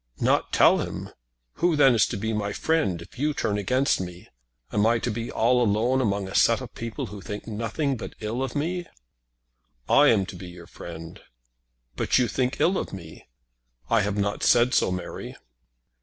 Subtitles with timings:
[0.19, 1.11] "Not tell him!
[1.61, 4.29] Who then is to be my friend if you turn against me?
[4.73, 8.15] Am I to be all alone among a set of people who think nothing but
[8.19, 8.87] ill of me?"
[9.87, 11.21] "I am to be your friend."
[11.95, 13.27] "But you think ill of me."
[13.91, 15.37] "I have not said so, Mary."